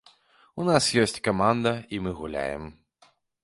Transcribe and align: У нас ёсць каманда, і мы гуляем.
У 0.63 0.65
нас 0.69 0.87
ёсць 1.03 1.21
каманда, 1.29 1.75
і 1.93 2.03
мы 2.07 2.17
гуляем. 2.23 2.69